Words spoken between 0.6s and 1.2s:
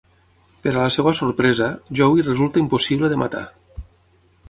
Per a la seva